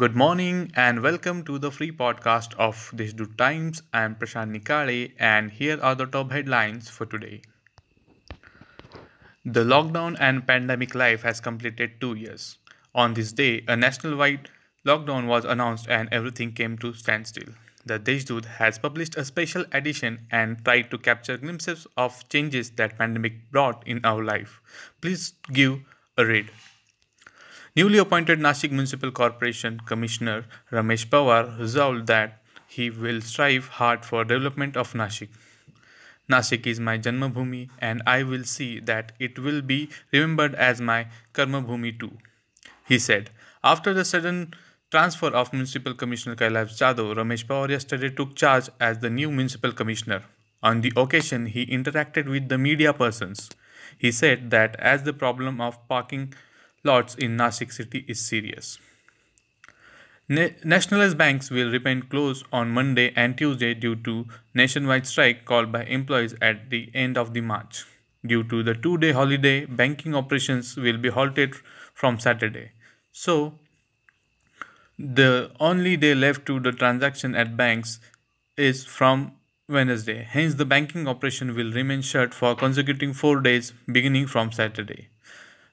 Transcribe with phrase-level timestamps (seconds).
[0.00, 3.82] Good morning and welcome to the free podcast of Deshdoot Times.
[3.92, 7.42] I am Prashant Nikale and here are the top headlines for today.
[9.44, 12.56] The lockdown and pandemic life has completed two years.
[12.94, 14.48] On this day, a nationwide
[14.86, 17.52] lockdown was announced and everything came to standstill.
[17.84, 22.96] The Deshdoot has published a special edition and tried to capture glimpses of changes that
[22.96, 24.62] pandemic brought in our life.
[25.02, 25.80] Please give
[26.16, 26.48] a read.
[27.76, 34.24] Newly appointed Nashik Municipal Corporation Commissioner Ramesh Pawar resolved that he will strive hard for
[34.24, 35.28] development of Nashik.
[36.28, 41.06] Nashik is my Janmabhumi and I will see that it will be remembered as my
[41.32, 42.18] Karmabhumi too,
[42.88, 43.30] he said.
[43.62, 44.52] After the sudden
[44.90, 49.70] transfer of Municipal Commissioner Kailash Jadhav, Ramesh Pawar yesterday took charge as the new Municipal
[49.70, 50.24] Commissioner.
[50.60, 53.48] On the occasion, he interacted with the media persons.
[53.96, 56.34] He said that as the problem of parking
[56.84, 58.78] lots in Nashik city is serious.
[60.28, 65.70] Na- nationalized banks will remain closed on Monday and Tuesday due to nationwide strike called
[65.72, 67.84] by employees at the end of the March.
[68.26, 71.54] Due to the two-day holiday, banking operations will be halted
[71.94, 72.72] from Saturday.
[73.12, 73.58] So,
[74.98, 78.00] the only day left to the transaction at banks
[78.56, 79.32] is from
[79.68, 80.22] Wednesday.
[80.22, 85.09] Hence, the banking operation will remain shut for consecutive four days beginning from Saturday.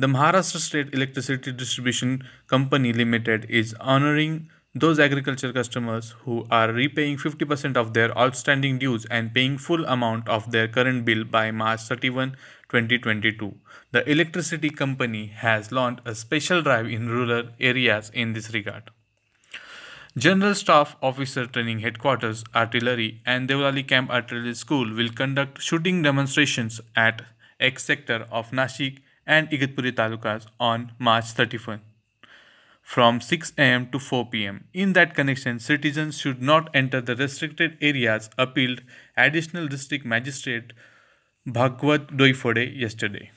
[0.00, 7.16] The Maharashtra State Electricity Distribution Company Limited is honoring those agriculture customers who are repaying
[7.16, 11.80] 50% of their outstanding dues and paying full amount of their current bill by March
[11.80, 12.36] 31,
[12.68, 13.56] 2022.
[13.90, 18.92] The electricity company has launched a special drive in rural areas in this regard.
[20.16, 26.80] General Staff Officer Training Headquarters Artillery and Deolali Camp Artillery School will conduct shooting demonstrations
[26.94, 27.22] at
[27.58, 29.00] X sector of Nashik
[29.36, 31.80] and Igatpuri talukas on March 31
[32.92, 34.64] from 6 am to 4 pm.
[34.72, 38.80] In that connection, citizens should not enter the restricted areas, appealed
[39.14, 40.72] Additional District Magistrate
[41.46, 43.30] Bhagwat Doifode yesterday.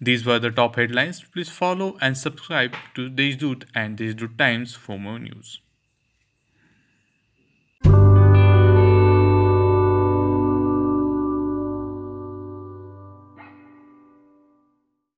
[0.00, 1.22] These were the top headlines.
[1.22, 5.60] Please follow and subscribe to Deshdoot and Deshdoot Times for more news.